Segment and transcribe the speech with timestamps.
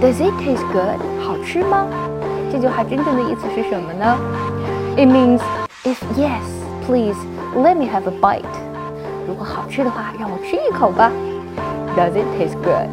[0.00, 0.98] Does it taste good?
[1.22, 1.86] 好吃吗？
[2.50, 4.18] 这句话真正的意思是什么呢
[4.96, 5.40] ？It means
[5.84, 6.42] if yes,
[6.86, 7.16] please
[7.54, 8.42] let me have a bite.
[9.28, 11.12] 如果好吃的话，让我吃一口吧。
[11.96, 12.88] Does it taste good?